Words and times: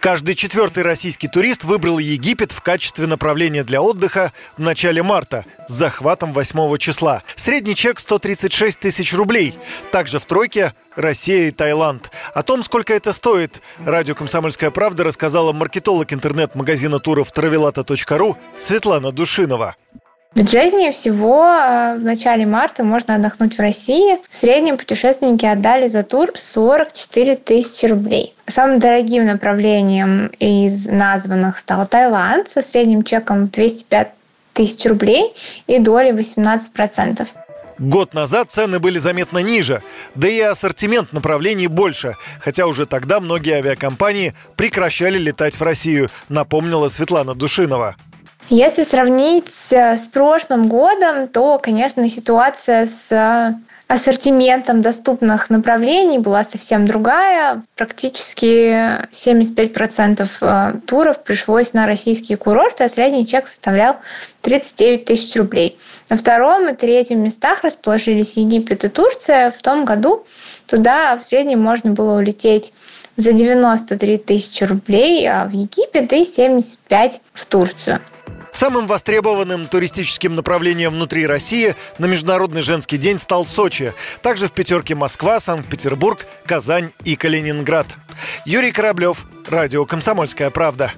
Каждый 0.00 0.34
четвертый 0.34 0.82
российский 0.82 1.28
турист 1.28 1.64
выбрал 1.64 1.98
Египет 1.98 2.52
в 2.52 2.60
качестве 2.60 3.06
направления 3.06 3.64
для 3.64 3.82
отдыха 3.82 4.32
в 4.56 4.60
начале 4.60 5.02
марта 5.02 5.44
с 5.68 5.72
захватом 5.72 6.32
8 6.32 6.76
числа. 6.78 7.22
Средний 7.34 7.74
чек 7.74 7.98
136 7.98 8.78
тысяч 8.78 9.12
рублей. 9.12 9.58
Также 9.90 10.18
в 10.18 10.26
тройке 10.26 10.74
Россия 10.94 11.48
и 11.48 11.50
Таиланд. 11.50 12.10
О 12.34 12.42
том, 12.42 12.62
сколько 12.62 12.94
это 12.94 13.12
стоит, 13.12 13.60
радио 13.78 14.14
«Комсомольская 14.14 14.70
правда» 14.70 15.04
рассказала 15.04 15.52
маркетолог 15.52 16.12
интернет-магазина 16.12 16.98
туров 17.00 17.32
travelata.ru 17.32 18.36
Светлана 18.58 19.12
Душинова. 19.12 19.76
Бюджетнее 20.36 20.92
всего 20.92 21.46
э, 21.46 21.96
в 21.96 22.04
начале 22.04 22.44
марта 22.44 22.84
можно 22.84 23.14
отдохнуть 23.14 23.56
в 23.56 23.58
России. 23.58 24.18
В 24.28 24.36
среднем 24.36 24.76
путешественники 24.76 25.46
отдали 25.46 25.88
за 25.88 26.02
тур 26.02 26.28
44 26.36 27.36
тысячи 27.36 27.86
рублей. 27.86 28.34
Самым 28.46 28.78
дорогим 28.78 29.24
направлением 29.24 30.26
из 30.38 30.84
названных 30.84 31.56
стал 31.56 31.86
Таиланд 31.86 32.50
со 32.50 32.60
средним 32.60 33.02
чеком 33.02 33.46
205 33.46 34.12
тысяч 34.52 34.84
рублей 34.84 35.32
и 35.66 35.78
долей 35.78 36.10
18%. 36.10 37.26
Год 37.78 38.12
назад 38.12 38.50
цены 38.50 38.78
были 38.78 38.98
заметно 38.98 39.38
ниже, 39.38 39.82
да 40.14 40.28
и 40.28 40.38
ассортимент 40.40 41.14
направлений 41.14 41.66
больше, 41.66 42.14
хотя 42.40 42.66
уже 42.66 42.84
тогда 42.84 43.20
многие 43.20 43.54
авиакомпании 43.54 44.34
прекращали 44.56 45.16
летать 45.16 45.54
в 45.54 45.62
Россию, 45.62 46.10
напомнила 46.28 46.90
Светлана 46.90 47.34
Душинова. 47.34 47.96
Если 48.48 48.84
сравнить 48.84 49.50
с 49.50 50.08
прошлым 50.12 50.68
годом, 50.68 51.26
то, 51.26 51.58
конечно, 51.58 52.08
ситуация 52.08 52.86
с 52.86 53.58
ассортиментом 53.88 54.82
доступных 54.82 55.48
направлений 55.48 56.18
была 56.18 56.44
совсем 56.44 56.86
другая. 56.86 57.62
Практически 57.76 59.04
75% 59.10 60.28
э, 60.40 60.72
туров 60.86 61.22
пришлось 61.22 61.72
на 61.72 61.86
российские 61.86 62.36
курорты, 62.36 62.84
а 62.84 62.88
средний 62.88 63.26
чек 63.26 63.46
составлял 63.46 63.96
39 64.42 65.04
тысяч 65.04 65.36
рублей. 65.36 65.78
На 66.08 66.16
втором 66.16 66.68
и 66.68 66.74
третьем 66.74 67.22
местах 67.22 67.62
расположились 67.62 68.36
Египет 68.36 68.84
и 68.84 68.88
Турция. 68.88 69.52
В 69.52 69.62
том 69.62 69.84
году 69.84 70.24
туда 70.66 71.16
в 71.16 71.22
среднем 71.22 71.62
можно 71.62 71.92
было 71.92 72.18
улететь 72.18 72.72
за 73.16 73.32
93 73.32 74.18
тысячи 74.18 74.64
рублей 74.64 75.28
а 75.28 75.46
в 75.46 75.52
Египет 75.52 76.12
и 76.12 76.24
75 76.24 77.20
в 77.32 77.46
Турцию. 77.46 78.00
Самым 78.56 78.86
востребованным 78.86 79.66
туристическим 79.66 80.34
направлением 80.34 80.92
внутри 80.92 81.26
России 81.26 81.74
на 81.98 82.06
Международный 82.06 82.62
женский 82.62 82.96
день 82.96 83.18
стал 83.18 83.44
Сочи. 83.44 83.92
Также 84.22 84.48
в 84.48 84.52
пятерке 84.52 84.94
Москва, 84.94 85.40
Санкт-Петербург, 85.40 86.24
Казань 86.46 86.92
и 87.04 87.16
Калининград. 87.16 87.86
Юрий 88.46 88.72
Кораблев, 88.72 89.26
Радио 89.46 89.84
«Комсомольская 89.84 90.48
правда». 90.48 90.90